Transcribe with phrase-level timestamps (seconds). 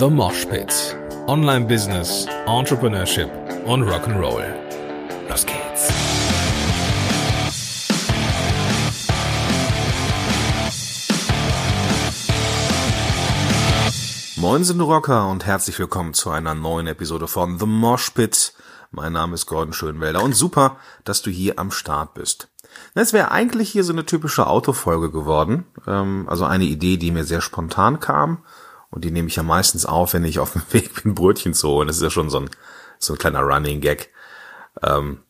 [0.00, 0.96] The Mosh Pit.
[1.26, 3.28] Online Business, Entrepreneurship
[3.66, 4.46] und Rock'n'Roll.
[5.28, 5.92] Los geht's.
[14.36, 18.54] Moin sind Rocker und herzlich willkommen zu einer neuen Episode von The Mosh Pit.
[18.92, 22.48] Mein Name ist Gordon Schönwelder und super, dass du hier am Start bist.
[22.94, 27.24] Es wäre eigentlich hier so eine typische Autofolge geworden, ähm, also eine Idee, die mir
[27.24, 28.38] sehr spontan kam
[28.90, 31.68] und die nehme ich ja meistens auf, wenn ich auf dem Weg bin, Brötchen zu
[31.68, 31.88] holen.
[31.88, 32.50] Das ist ja schon so ein,
[32.98, 34.10] so ein kleiner Running Gag.
[34.82, 35.20] Ähm,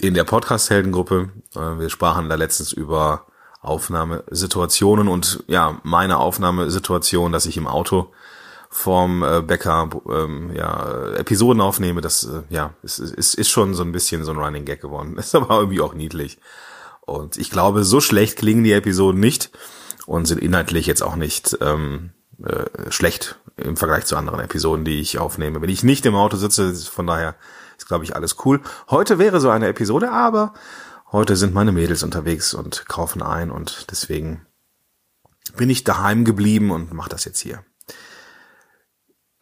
[0.00, 3.26] in der Podcast-Heldengruppe, äh, wir sprachen da letztens über
[3.60, 8.12] Aufnahmesituationen und ja, meine Aufnahmesituation, dass ich im Auto
[8.70, 13.84] vorm äh, Bäcker ähm, ja, Episoden aufnehme, das äh, ja, ist, ist, ist schon so
[13.84, 15.16] ein bisschen so ein Running Gag geworden.
[15.18, 16.38] Ist aber irgendwie auch niedlich.
[17.02, 19.50] Und ich glaube, so schlecht klingen die Episoden nicht
[20.06, 22.12] und sind inhaltlich jetzt auch nicht ähm,
[22.44, 25.60] äh, schlecht im Vergleich zu anderen Episoden, die ich aufnehme.
[25.62, 27.36] Wenn ich nicht im Auto sitze, von daher
[27.76, 28.60] ist, glaube ich, alles cool.
[28.90, 30.54] Heute wäre so eine Episode, aber
[31.10, 34.46] heute sind meine Mädels unterwegs und kaufen ein und deswegen
[35.56, 37.64] bin ich daheim geblieben und mache das jetzt hier.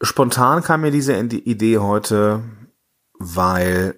[0.02, 2.42] Spontan kam mir diese Idee heute,
[3.18, 3.94] weil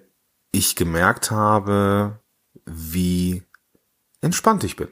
[0.51, 2.19] ich gemerkt habe,
[2.65, 3.43] wie
[4.21, 4.89] entspannt ich bin.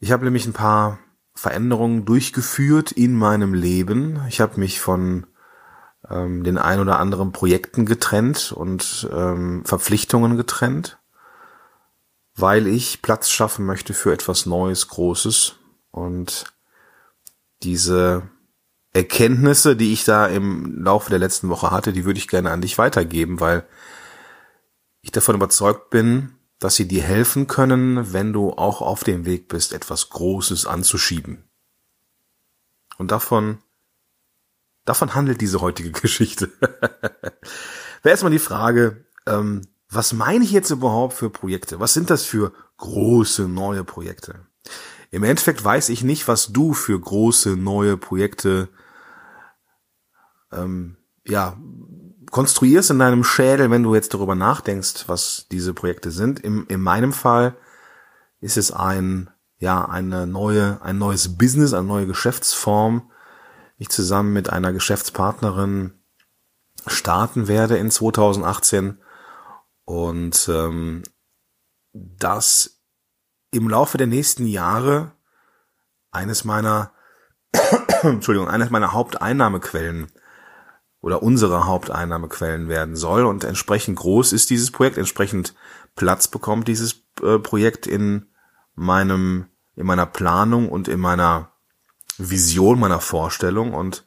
[0.00, 0.98] Ich habe nämlich ein paar
[1.42, 4.22] Veränderungen durchgeführt in meinem Leben.
[4.28, 5.26] Ich habe mich von
[6.08, 11.00] ähm, den ein oder anderen Projekten getrennt und ähm, Verpflichtungen getrennt,
[12.36, 15.56] weil ich Platz schaffen möchte für etwas Neues, Großes.
[15.90, 16.44] Und
[17.64, 18.22] diese
[18.92, 22.60] Erkenntnisse, die ich da im Laufe der letzten Woche hatte, die würde ich gerne an
[22.60, 23.66] dich weitergeben, weil
[25.00, 29.48] ich davon überzeugt bin, dass sie dir helfen können, wenn du auch auf dem Weg
[29.48, 31.42] bist, etwas Großes anzuschieben.
[32.98, 33.58] Und davon,
[34.84, 36.52] davon handelt diese heutige Geschichte.
[36.60, 41.80] Wäre erstmal die Frage, ähm, was meine ich jetzt überhaupt für Projekte?
[41.80, 44.46] Was sind das für große neue Projekte?
[45.10, 48.68] Im Endeffekt weiß ich nicht, was du für große neue Projekte
[50.52, 51.60] ähm, ja
[52.32, 56.40] konstruierst in deinem Schädel, wenn du jetzt darüber nachdenkst, was diese Projekte sind.
[56.40, 57.54] Im, in meinem Fall
[58.40, 63.12] ist es ein, ja, eine neue, ein neues Business, eine neue Geschäftsform.
[63.76, 65.92] Ich zusammen mit einer Geschäftspartnerin
[66.86, 68.98] starten werde in 2018
[69.84, 71.02] und ähm,
[71.92, 72.80] das
[73.50, 75.12] im Laufe der nächsten Jahre
[76.10, 76.92] eines meiner
[78.02, 80.10] Entschuldigung, eines meiner Haupteinnahmequellen
[81.02, 83.26] oder unsere Haupteinnahmequellen werden soll.
[83.26, 85.54] Und entsprechend groß ist dieses Projekt, entsprechend
[85.96, 88.26] Platz bekommt dieses äh, Projekt in
[88.74, 89.46] meinem,
[89.76, 91.50] in meiner Planung und in meiner
[92.16, 93.74] Vision, meiner Vorstellung.
[93.74, 94.04] Und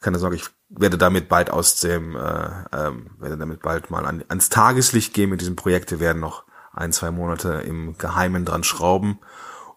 [0.00, 4.24] keine Sorge, ich werde damit bald aus dem, äh, ähm, werde damit bald mal an,
[4.28, 5.90] ans Tageslicht gehen mit diesem Projekt.
[5.90, 9.18] Wir werden noch ein, zwei Monate im Geheimen dran schrauben.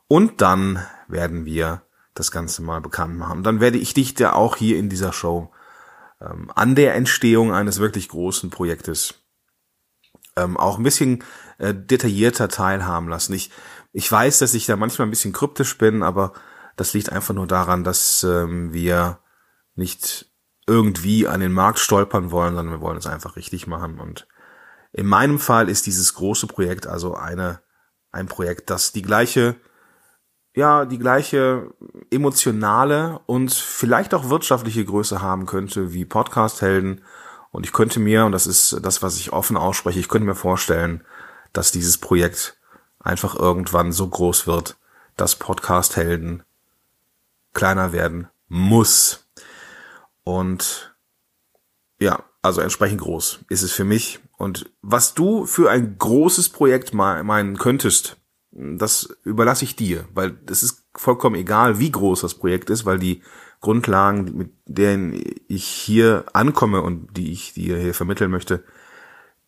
[0.07, 1.81] Und dann werden wir
[2.13, 3.43] das Ganze mal bekannt machen.
[3.43, 5.51] Dann werde ich dich da auch hier in dieser Show
[6.22, 9.26] ähm, an der Entstehung eines wirklich großen Projektes
[10.36, 11.24] ähm, auch ein bisschen
[11.58, 13.34] äh, detaillierter teilhaben lassen.
[13.34, 13.52] Ich,
[13.94, 16.34] ich weiß, dass ich da manchmal ein bisschen kryptisch bin, aber
[16.76, 19.20] das liegt einfach nur daran, dass ähm, wir
[19.76, 20.31] nicht
[20.68, 24.00] irgendwie an den Markt stolpern wollen, sondern wir wollen es einfach richtig machen.
[24.00, 24.28] Und
[24.92, 27.62] in meinem Fall ist dieses große Projekt also eine,
[28.12, 29.56] ein Projekt, das die gleiche
[30.55, 31.73] ja die gleiche
[32.09, 37.01] emotionale und vielleicht auch wirtschaftliche Größe haben könnte wie Podcast-Helden.
[37.51, 40.35] Und ich könnte mir, und das ist das, was ich offen ausspreche, ich könnte mir
[40.35, 41.05] vorstellen,
[41.53, 42.57] dass dieses Projekt
[42.99, 44.77] einfach irgendwann so groß wird,
[45.16, 46.43] dass Podcast-Helden
[47.53, 49.27] kleiner werden muss.
[50.23, 50.95] Und
[51.99, 54.19] ja, also entsprechend groß ist es für mich.
[54.37, 58.17] Und was du für ein großes Projekt meinen könntest,
[58.55, 62.99] das überlasse ich dir, weil das ist vollkommen egal, wie groß das Projekt ist, weil
[62.99, 63.21] die
[63.59, 68.63] Grundlagen, mit denen ich hier ankomme und die ich dir hier vermitteln möchte,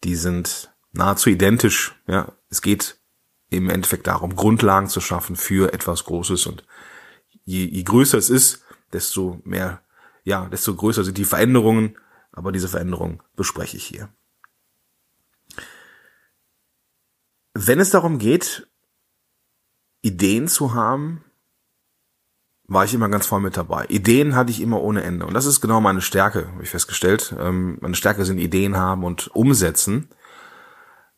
[0.03, 1.95] die sind nahezu identisch.
[2.07, 2.99] Ja, es geht
[3.49, 6.65] im Endeffekt darum, Grundlagen zu schaffen für etwas Großes und
[7.45, 9.81] je, je größer es ist, desto mehr,
[10.25, 11.97] ja, desto größer sind die Veränderungen,
[12.33, 14.09] aber diese Veränderungen bespreche ich hier.
[17.53, 18.67] Wenn es darum geht,
[20.01, 21.23] Ideen zu haben,
[22.67, 23.85] war ich immer ganz voll mit dabei.
[23.87, 25.25] Ideen hatte ich immer ohne Ende.
[25.25, 27.33] Und das ist genau meine Stärke, habe ich festgestellt.
[27.39, 30.09] Ähm, meine Stärke sind Ideen haben und umsetzen.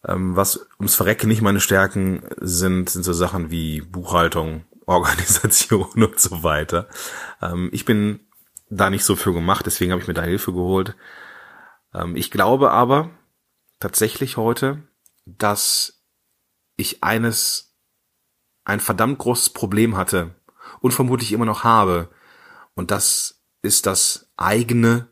[0.05, 6.19] Ähm, was ums Verrecken nicht meine Stärken sind, sind so Sachen wie Buchhaltung, Organisation und
[6.19, 6.87] so weiter.
[7.41, 8.21] Ähm, ich bin
[8.69, 10.95] da nicht so für gemacht, deswegen habe ich mir da Hilfe geholt.
[12.13, 13.09] Ich glaube aber
[13.79, 14.83] tatsächlich heute,
[15.25, 16.03] dass
[16.75, 17.68] ich eines,
[18.69, 20.35] ein verdammt großes Problem hatte
[20.79, 22.09] und vermutlich immer noch habe.
[22.75, 25.11] Und das ist das eigene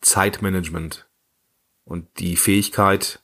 [0.00, 1.08] Zeitmanagement
[1.84, 3.22] und die Fähigkeit,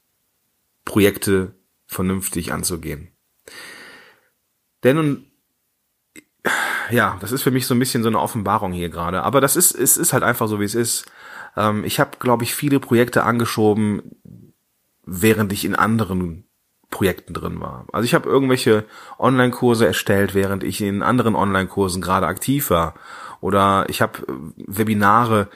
[0.85, 1.55] Projekte
[1.87, 3.09] vernünftig anzugehen.
[4.85, 5.27] Denn
[6.91, 9.23] ja, das ist für mich so ein bisschen so eine Offenbarung hier gerade.
[9.23, 11.07] Aber das ist, es ist halt einfach so, wie es ist.
[11.57, 14.03] Ähm, ich habe, glaube ich, viele Projekte angeschoben,
[15.05, 16.45] während ich in anderen
[16.93, 17.87] Projekten drin war.
[17.93, 18.85] Also ich habe irgendwelche
[19.19, 22.95] Online-Kurse erstellt, während ich in anderen Online-Kursen gerade aktiv war.
[23.41, 24.33] Oder ich habe äh,
[24.69, 25.49] Webinare,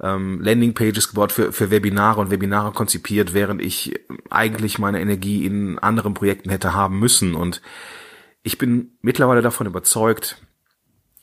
[0.00, 3.94] ähm, Landing-Pages gebaut für, für Webinare und Webinare konzipiert, während ich
[4.30, 7.36] eigentlich meine Energie in anderen Projekten hätte haben müssen.
[7.36, 7.62] Und
[8.42, 10.42] ich bin mittlerweile davon überzeugt,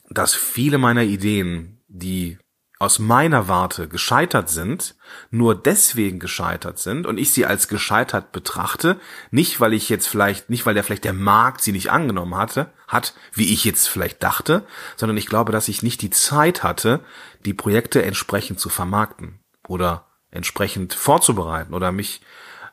[0.09, 2.37] dass viele meiner Ideen, die
[2.81, 4.95] aus meiner Warte gescheitert sind,
[5.29, 8.99] nur deswegen gescheitert sind und ich sie als gescheitert betrachte,
[9.29, 12.73] nicht weil ich jetzt vielleicht, nicht weil der vielleicht der Markt sie nicht angenommen hatte,
[12.87, 17.01] hat, wie ich jetzt vielleicht dachte, sondern ich glaube, dass ich nicht die Zeit hatte,
[17.45, 19.37] die Projekte entsprechend zu vermarkten
[19.67, 22.21] oder entsprechend vorzubereiten oder mich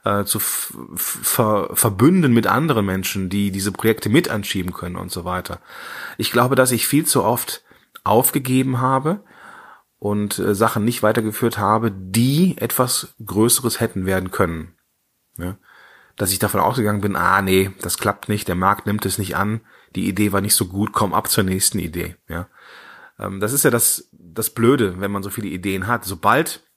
[0.04, 5.26] äh, zu ver verbünden mit anderen Menschen, die diese Projekte mit anschieben können und so
[5.26, 5.60] weiter.
[6.16, 7.62] Ich glaube, dass ich viel zu oft
[8.04, 9.20] aufgegeben habe
[9.98, 14.74] und äh, Sachen nicht weitergeführt habe, die etwas Größeres hätten werden können.
[15.36, 15.58] Ja?
[16.16, 19.36] Dass ich davon ausgegangen bin, ah nee, das klappt nicht, der Markt nimmt es nicht
[19.36, 19.60] an,
[19.94, 22.16] die Idee war nicht so gut, komm ab zur nächsten Idee.
[22.28, 22.48] Ja?
[23.18, 26.04] Ähm, das ist ja das, das Blöde, wenn man so viele Ideen hat.
[26.04, 26.67] Sobald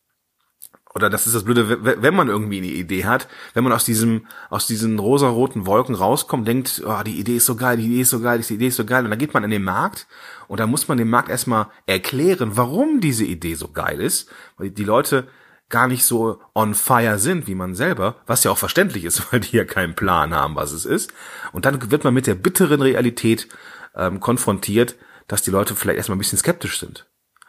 [0.93, 4.27] oder das ist das Blöde, wenn man irgendwie eine Idee hat, wenn man aus diesem,
[4.49, 8.09] aus diesen rosaroten Wolken rauskommt, denkt, oh, die Idee ist so geil, die Idee ist
[8.09, 10.07] so geil, die Idee ist so geil, und dann geht man in den Markt
[10.47, 14.71] und da muss man dem Markt erstmal erklären, warum diese Idee so geil ist, weil
[14.71, 15.27] die Leute
[15.69, 19.39] gar nicht so on fire sind wie man selber, was ja auch verständlich ist, weil
[19.39, 21.13] die ja keinen Plan haben, was es ist.
[21.53, 23.47] Und dann wird man mit der bitteren Realität
[23.95, 24.95] ähm, konfrontiert,
[25.27, 27.07] dass die Leute vielleicht erstmal ein bisschen skeptisch sind.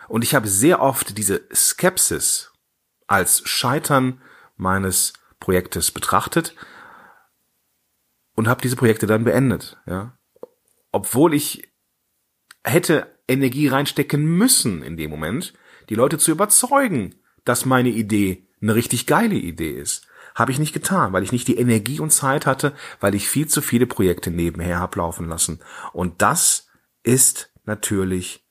[0.09, 2.52] Und ich habe sehr oft diese Skepsis
[3.13, 4.23] als Scheitern
[4.57, 6.57] meines Projektes betrachtet
[8.35, 10.17] und habe diese Projekte dann beendet, ja.
[10.93, 11.71] Obwohl ich
[12.65, 15.53] hätte Energie reinstecken müssen in dem Moment,
[15.91, 17.15] die Leute zu überzeugen,
[17.45, 20.07] dass meine Idee eine richtig geile Idee ist.
[20.35, 23.47] Habe ich nicht getan, weil ich nicht die Energie und Zeit hatte, weil ich viel
[23.47, 25.61] zu viele Projekte nebenher hab laufen lassen.
[25.93, 26.69] Und das
[27.03, 28.47] ist natürlich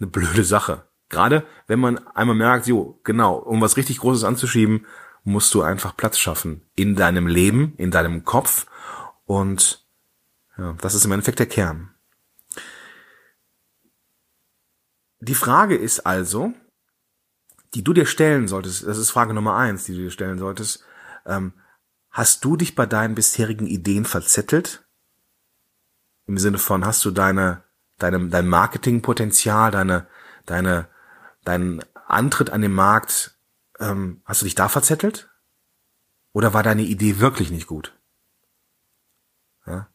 [0.00, 0.87] eine blöde Sache.
[1.08, 4.86] Gerade wenn man einmal merkt, jo, genau, um was richtig Großes anzuschieben,
[5.24, 8.66] musst du einfach Platz schaffen in deinem Leben, in deinem Kopf.
[9.24, 9.86] Und
[10.56, 11.94] ja, das ist im Endeffekt der Kern.
[15.20, 16.52] Die Frage ist also,
[17.74, 20.84] die du dir stellen solltest, das ist Frage Nummer eins, die du dir stellen solltest,
[21.26, 21.52] ähm,
[22.10, 24.86] hast du dich bei deinen bisherigen Ideen verzettelt?
[26.26, 27.64] Im Sinne von, hast du deine,
[27.98, 30.06] deine, dein Marketingpotenzial, deine,
[30.46, 30.88] deine
[31.48, 33.38] deinen Antritt an den Markt,
[33.80, 35.30] ähm, hast du dich da verzettelt?
[36.32, 37.94] Oder war deine Idee wirklich nicht gut?
[39.66, 39.88] Ja.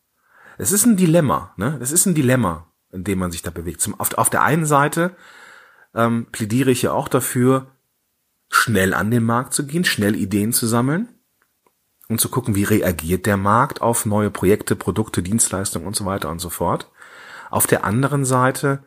[0.57, 1.77] Es ist ein Dilemma, ne?
[1.81, 3.81] Es ist ein Dilemma, in dem man sich da bewegt.
[3.81, 5.15] Zum, auf, auf der einen Seite
[5.93, 7.67] ähm, plädiere ich ja auch dafür,
[8.49, 11.09] schnell an den Markt zu gehen, schnell Ideen zu sammeln
[12.07, 16.29] und zu gucken, wie reagiert der Markt auf neue Projekte, Produkte, Dienstleistungen und so weiter
[16.29, 16.91] und so fort.
[17.49, 18.83] Auf der anderen Seite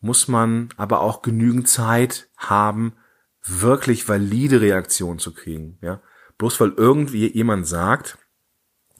[0.00, 2.94] muss man aber auch genügend Zeit haben,
[3.42, 5.78] wirklich valide Reaktionen zu kriegen.
[5.80, 6.00] Ja?
[6.36, 8.18] Bloß weil irgendwie jemand sagt,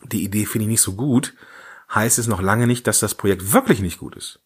[0.05, 1.35] die Idee finde ich nicht so gut,
[1.93, 4.41] heißt es noch lange nicht, dass das Projekt wirklich nicht gut ist.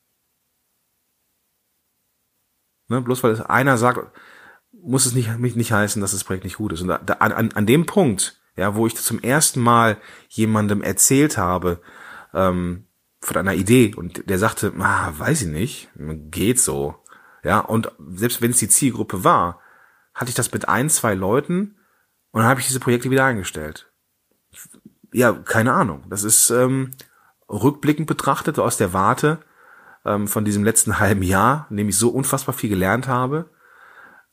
[2.88, 3.00] Ne?
[3.00, 4.16] Bloß weil es einer sagt,
[4.72, 6.82] muss es nicht, nicht heißen, dass das Projekt nicht gut ist.
[6.82, 11.38] Und da, da, an, an dem Punkt, ja, wo ich zum ersten Mal jemandem erzählt
[11.38, 11.80] habe,
[12.34, 12.86] ähm,
[13.22, 15.88] von einer Idee und der sagte, ah, weiß ich nicht,
[16.30, 16.96] geht so.
[17.44, 19.60] Ja, und selbst wenn es die Zielgruppe war,
[20.14, 21.76] hatte ich das mit ein, zwei Leuten
[22.32, 23.90] und dann habe ich diese Projekte wieder eingestellt.
[25.12, 26.04] Ja, keine Ahnung.
[26.08, 26.92] Das ist ähm,
[27.48, 29.38] rückblickend betrachtet aus der Warte
[30.04, 33.50] ähm, von diesem letzten halben Jahr, in dem ich so unfassbar viel gelernt habe,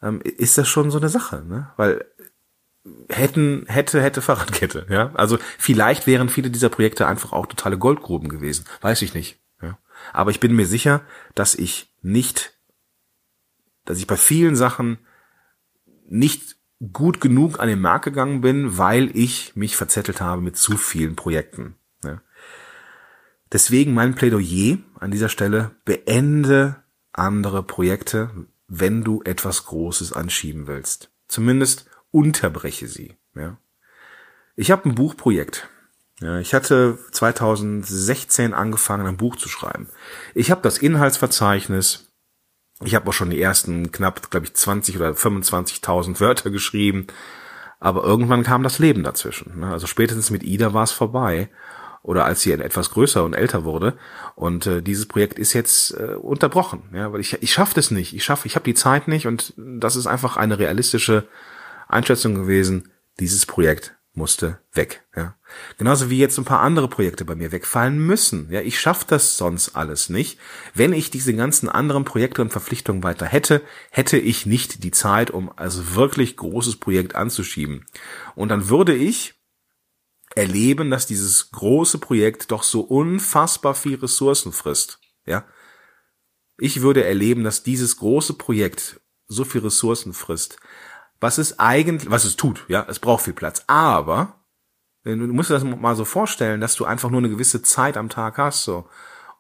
[0.02, 1.72] ähm, ist das schon so eine Sache, ne?
[1.78, 2.06] Weil
[3.10, 5.12] hätten, hätte, hätte Fahrradkette, ja.
[5.16, 8.66] Also vielleicht wären viele dieser Projekte einfach auch totale Goldgruben gewesen.
[8.82, 9.40] Weiß ich nicht.
[9.62, 9.78] Ja?
[10.14, 11.02] Aber ich bin mir sicher,
[11.36, 12.58] dass ich nicht,
[13.86, 15.00] dass ich bei vielen Sachen
[16.08, 16.58] nicht
[16.94, 21.16] gut genug an den Markt gegangen bin, weil ich mich verzettelt habe mit zu vielen
[21.16, 21.76] Projekten.
[22.04, 22.22] Ja?
[23.52, 31.12] Deswegen mein Plädoyer an dieser Stelle, beende andere Projekte, wenn du etwas Großes anschieben willst.
[31.28, 33.16] Zumindest unterbreche sie.
[33.36, 33.58] Ja.
[34.56, 35.70] Ich habe ein Buchprojekt.
[36.22, 39.88] Ja, ich hatte 2016 angefangen, ein Buch zu schreiben.
[40.36, 42.12] Ich habe das Inhaltsverzeichnis.
[42.84, 47.08] Ich habe auch schon die ersten knapp, glaube ich, 20 oder 25.000 Wörter geschrieben.
[47.80, 49.60] Aber irgendwann kam das Leben dazwischen.
[49.60, 49.72] Ne?
[49.72, 51.50] Also spätestens mit Ida war es vorbei.
[52.02, 53.98] Oder als sie etwas größer und älter wurde.
[54.36, 56.84] Und äh, dieses Projekt ist jetzt äh, unterbrochen.
[56.94, 58.14] Ja, weil ich, ich schaffe das nicht.
[58.14, 59.28] Ich schaffe, ich habe die Zeit nicht.
[59.28, 61.28] Und das ist einfach eine realistische
[61.90, 62.92] Einschätzung gewesen.
[63.20, 65.06] Dieses Projekt musste weg.
[65.16, 65.36] Ja.
[65.78, 68.52] Genauso wie jetzt ein paar andere Projekte bei mir wegfallen müssen.
[68.52, 70.40] Ja, ich schaffe das sonst alles nicht.
[70.74, 75.32] Wenn ich diese ganzen anderen Projekte und Verpflichtungen weiter hätte, hätte ich nicht die Zeit,
[75.32, 77.86] um also wirklich großes Projekt anzuschieben.
[78.36, 79.36] Und dann würde ich
[80.36, 85.00] erleben, dass dieses große Projekt doch so unfassbar viel Ressourcen frisst.
[85.26, 85.46] Ja.
[86.58, 90.58] Ich würde erleben, dass dieses große Projekt so viel Ressourcen frisst,
[91.20, 93.64] was es eigentlich, was es tut, ja, es braucht viel Platz.
[93.68, 94.40] Aber
[95.04, 98.10] du musst dir das mal so vorstellen, dass du einfach nur eine gewisse Zeit am
[98.10, 98.90] Tag hast, so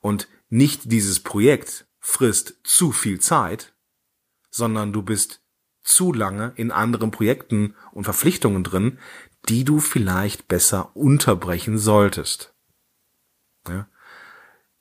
[0.02, 3.74] und nicht dieses Projekt frisst zu viel Zeit,
[4.50, 5.42] sondern du bist
[5.84, 9.00] zu lange in anderen Projekten und Verpflichtungen drin,
[9.48, 12.54] die du vielleicht besser unterbrechen solltest.
[13.68, 13.88] Ja.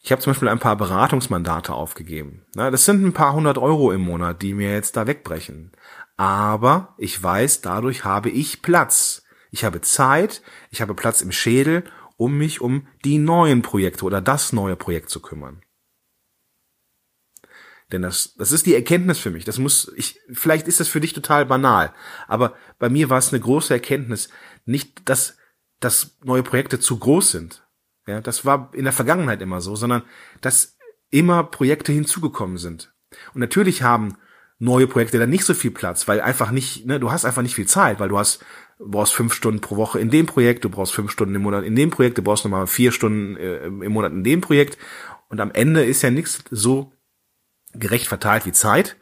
[0.01, 2.47] Ich habe zum Beispiel ein paar Beratungsmandate aufgegeben.
[2.55, 5.73] das sind ein paar hundert Euro im Monat, die mir jetzt da wegbrechen
[6.19, 9.23] aber ich weiß, dadurch habe ich Platz.
[9.51, 11.85] Ich habe Zeit, ich habe Platz im Schädel,
[12.17, 15.63] um mich um die neuen Projekte oder das neue Projekt zu kümmern.
[17.93, 19.45] Denn das, das ist die Erkenntnis für mich.
[19.45, 21.95] Das muss, ich, vielleicht ist das für dich total banal,
[22.27, 24.29] aber bei mir war es eine große Erkenntnis,
[24.67, 25.39] nicht, dass,
[25.79, 27.65] dass neue Projekte zu groß sind.
[28.09, 30.03] Ja, das war in der Vergangenheit immer so, sondern
[30.41, 30.77] dass
[31.11, 32.93] immer Projekte hinzugekommen sind.
[33.33, 34.19] Und natürlich haben
[34.59, 37.55] neue Projekte dann nicht so viel Platz, weil einfach nicht, ne, du hast einfach nicht
[37.55, 38.45] viel Zeit, weil du hast,
[38.79, 41.65] du brauchst fünf Stunden pro Woche in dem Projekt, du brauchst fünf Stunden im Monat
[41.65, 44.77] in dem Projekt, du brauchst nochmal vier Stunden äh, im Monat in dem Projekt
[45.29, 46.93] und am Ende ist ja nichts so
[47.73, 48.97] gerecht verteilt wie Zeit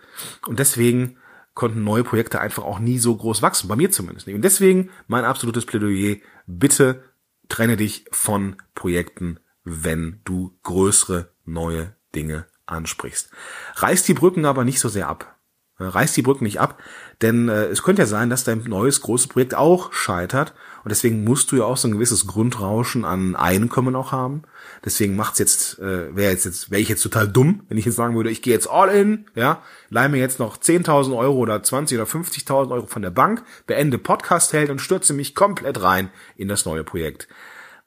[0.46, 1.16] und deswegen
[1.54, 4.36] konnten neue Projekte einfach auch nie so groß wachsen, bei mir zumindest nicht.
[4.36, 7.02] Und deswegen mein absolutes Plädoyer, bitte
[7.48, 13.30] trenne dich von Projekten, wenn du größere neue Dinge ansprichst.
[13.76, 15.35] Reiß die Brücken aber nicht so sehr ab.
[15.78, 16.82] Äh, reiß die Brücken nicht ab,
[17.20, 20.54] denn äh, es könnte ja sein, dass dein neues großes Projekt auch scheitert
[20.84, 24.44] und deswegen musst du ja auch so ein gewisses Grundrauschen an Einkommen auch haben.
[24.84, 27.96] Deswegen macht's jetzt, äh, wäre jetzt, jetzt wäre ich jetzt total dumm, wenn ich jetzt
[27.96, 31.62] sagen würde, ich gehe jetzt all in, ja, leih mir jetzt noch 10.000 Euro oder
[31.62, 36.48] 20 oder 50.000 Euro von der Bank, beende Podcast-Held und stürze mich komplett rein in
[36.48, 37.28] das neue Projekt.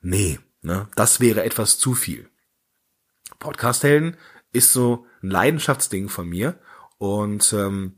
[0.02, 2.30] Nee, ne, das wäre etwas zu viel.
[3.40, 4.16] Podcast-Helden
[4.52, 6.60] ist so ein Leidenschaftsding von mir
[7.00, 7.96] und ähm,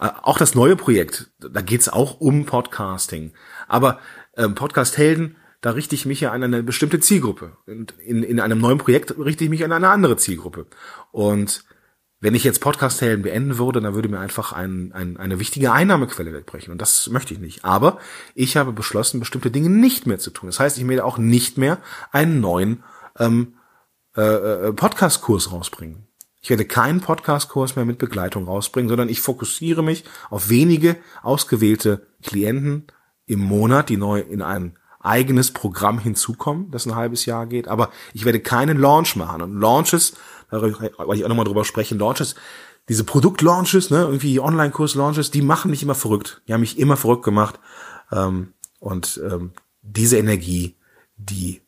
[0.00, 3.32] äh, auch das neue Projekt, da geht's auch um Podcasting.
[3.68, 4.00] Aber
[4.36, 7.56] ähm, Podcast-Helden, da richte ich mich ja an eine bestimmte Zielgruppe.
[7.66, 10.66] Und in, in einem neuen Projekt richte ich mich an eine andere Zielgruppe.
[11.12, 11.64] Und
[12.20, 16.32] wenn ich jetzt Podcast-Helden beenden würde, dann würde mir einfach ein, ein, eine wichtige Einnahmequelle
[16.32, 16.72] wegbrechen.
[16.72, 17.64] Und das möchte ich nicht.
[17.64, 17.98] Aber
[18.34, 20.48] ich habe beschlossen, bestimmte Dinge nicht mehr zu tun.
[20.48, 21.78] Das heißt, ich werde auch nicht mehr
[22.10, 22.82] einen neuen
[23.18, 23.54] ähm,
[24.16, 26.06] äh, äh Podcast-Kurs rausbringen.
[26.44, 32.06] Ich werde keinen Podcast-Kurs mehr mit Begleitung rausbringen, sondern ich fokussiere mich auf wenige ausgewählte
[32.22, 32.86] Klienten
[33.24, 37.66] im Monat, die neu in ein eigenes Programm hinzukommen, das ein halbes Jahr geht.
[37.66, 39.40] Aber ich werde keinen Launch machen.
[39.40, 40.16] Und Launches,
[40.50, 42.34] da wollte ich auch nochmal drüber sprechen, Launches,
[42.90, 46.42] diese Produktlaunches, ne, irgendwie Online-Kurs-Launches, die machen mich immer verrückt.
[46.46, 47.58] Die haben mich immer verrückt gemacht.
[48.12, 50.76] Ähm, und ähm, diese Energie,
[51.16, 51.62] die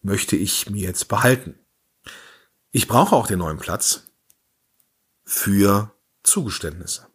[0.00, 1.56] möchte ich mir jetzt behalten.
[2.70, 4.04] Ich brauche auch den neuen Platz
[5.24, 7.06] für Zugeständnisse.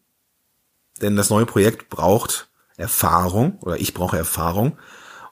[1.02, 4.78] Denn das neue Projekt braucht Erfahrung oder ich brauche Erfahrung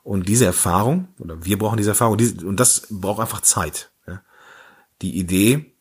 [0.04, 3.92] und diese Erfahrung oder wir brauchen diese Erfahrung und das braucht einfach Zeit.
[5.02, 5.74] Die Idee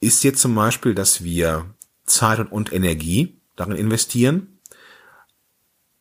[0.00, 1.74] ist jetzt zum Beispiel, dass wir
[2.06, 4.60] Zeit und Energie darin investieren,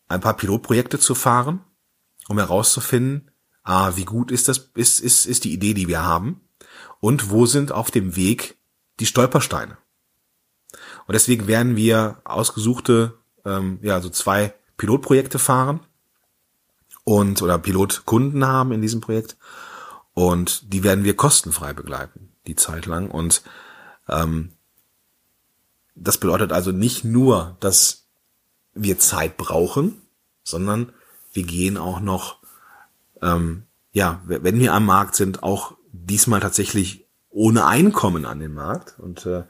[0.08, 1.62] ein paar Pilotprojekte zu fahren,
[2.28, 3.32] um herauszufinden,
[3.64, 6.42] ah, wie gut ist das, ist, ist, ist die Idee, die wir haben
[7.00, 8.57] und wo sind auf dem Weg
[9.00, 9.78] die Stolpersteine.
[11.06, 15.80] Und deswegen werden wir ausgesuchte, ähm, ja, so zwei Pilotprojekte fahren
[17.04, 19.38] und oder Pilotkunden haben in diesem Projekt
[20.14, 23.44] und die werden wir kostenfrei begleiten die Zeit lang und
[24.08, 24.52] ähm,
[25.96, 28.08] das bedeutet also nicht nur, dass
[28.74, 30.02] wir Zeit brauchen,
[30.44, 30.94] sondern
[31.34, 32.38] wir gehen auch noch,
[33.22, 38.98] ähm, ja, wenn wir am Markt sind, auch diesmal tatsächlich ohne Einkommen an den Markt.
[39.00, 39.44] Und äh,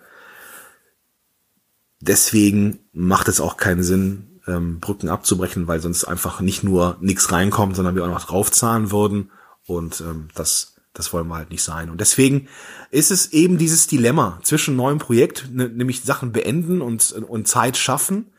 [2.00, 7.32] deswegen macht es auch keinen Sinn, ähm, Brücken abzubrechen, weil sonst einfach nicht nur nichts
[7.32, 9.32] reinkommt, sondern wir auch noch draufzahlen würden.
[9.66, 11.90] Und ähm, das, das wollen wir halt nicht sein.
[11.90, 12.48] Und deswegen
[12.90, 18.32] ist es eben dieses Dilemma zwischen neuem Projekt, nämlich Sachen beenden und, und Zeit schaffen,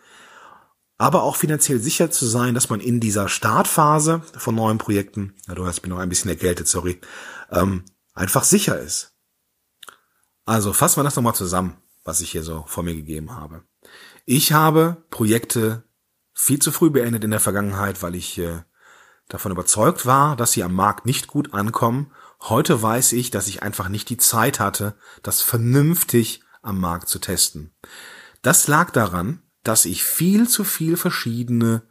[0.97, 5.55] aber auch finanziell sicher zu sein, dass man in dieser Startphase von neuen Projekten, ja,
[5.55, 7.01] du hast mich noch ein bisschen erkältet, sorry,
[7.53, 9.18] ähm, einfach sicher ist.
[10.49, 13.65] Also fassen wir das nochmal zusammen, was ich hier so vor mir gegeben habe.
[14.25, 15.83] Ich habe Projekte
[16.33, 18.63] viel zu früh beendet in der Vergangenheit, weil ich äh,
[19.29, 22.13] davon überzeugt war, dass sie am Markt nicht gut ankommen.
[22.41, 27.19] Heute weiß ich, dass ich einfach nicht die Zeit hatte, das vernünftig am Markt zu
[27.19, 27.75] testen.
[28.41, 31.83] Das lag daran, dass ich viel zu viel verschiedene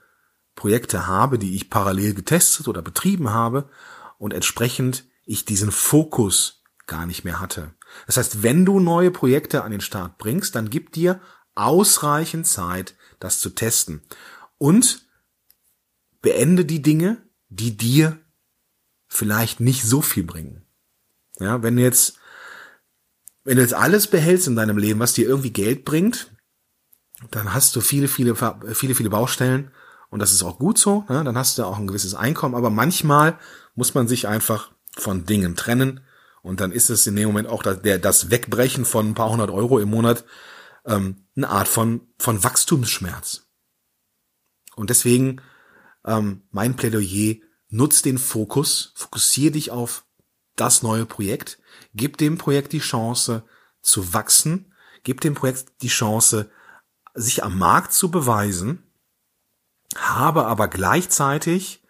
[0.56, 3.70] Projekte habe, die ich parallel getestet oder betrieben habe
[4.18, 7.77] und entsprechend ich diesen Fokus gar nicht mehr hatte.
[8.06, 11.20] Das heißt, wenn du neue Projekte an den Start bringst, dann gib dir
[11.56, 14.02] ausreichend Zeit, das zu testen
[14.58, 15.08] und
[16.22, 17.18] beende die Dinge,
[17.50, 18.18] die dir
[19.08, 20.66] vielleicht nicht so viel bringen.
[21.40, 22.20] Ja, wenn du jetzt,
[23.44, 26.32] wenn du jetzt alles behältst in deinem Leben, was dir irgendwie Geld bringt,
[27.32, 28.36] dann hast du viele, viele,
[28.74, 29.72] viele, viele Baustellen
[30.10, 31.06] und das ist auch gut so.
[31.10, 31.24] Ne?
[31.24, 33.40] Dann hast du auch ein gewisses Einkommen, aber manchmal
[33.76, 36.02] muss man sich einfach von Dingen trennen
[36.48, 39.30] und dann ist es in dem Moment auch das, der, das Wegbrechen von ein paar
[39.30, 40.24] hundert Euro im Monat
[40.86, 43.48] ähm, eine Art von, von Wachstumsschmerz.
[44.76, 45.42] Und deswegen
[46.06, 47.36] ähm, mein Plädoyer,
[47.70, 50.06] nutz den Fokus, fokussier dich auf
[50.56, 51.60] das neue Projekt,
[51.94, 53.44] gib dem Projekt die Chance
[53.82, 54.74] zu wachsen,
[55.04, 56.50] gib dem Projekt die Chance,
[57.14, 58.84] sich am Markt zu beweisen,
[59.96, 61.84] habe aber gleichzeitig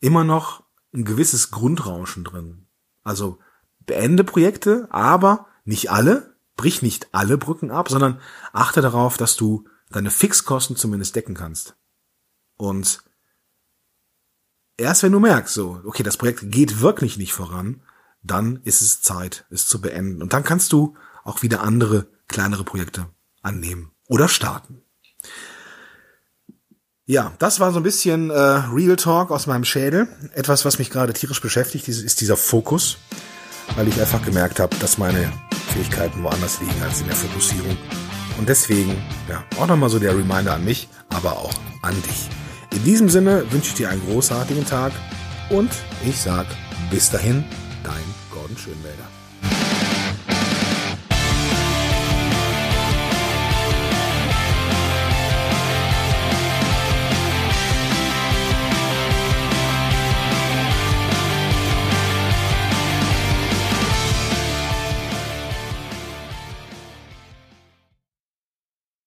[0.00, 2.66] immer noch ein gewisses Grundrauschen drin.
[3.02, 3.38] Also
[3.80, 8.20] beende Projekte, aber nicht alle, brich nicht alle Brücken ab, sondern
[8.52, 11.76] achte darauf, dass du deine Fixkosten zumindest decken kannst.
[12.56, 13.02] Und
[14.76, 17.82] erst wenn du merkst, so, okay, das Projekt geht wirklich nicht voran,
[18.22, 20.22] dann ist es Zeit, es zu beenden.
[20.22, 23.08] Und dann kannst du auch wieder andere, kleinere Projekte
[23.42, 24.82] annehmen oder starten.
[27.06, 30.06] Ja, das war so ein bisschen äh, Real Talk aus meinem Schädel.
[30.34, 32.96] Etwas, was mich gerade tierisch beschäftigt, ist dieser Fokus,
[33.74, 35.32] weil ich einfach gemerkt habe, dass meine
[35.72, 37.76] Fähigkeiten woanders liegen als in der Fokussierung.
[38.38, 38.96] Und deswegen,
[39.28, 42.28] ja, auch nochmal so der Reminder an mich, aber auch an dich.
[42.72, 44.92] In diesem Sinne wünsche ich dir einen großartigen Tag
[45.50, 45.70] und
[46.06, 46.46] ich sag
[46.90, 47.44] bis dahin,
[47.82, 47.94] dein
[48.32, 49.21] Gordon Schönwälder.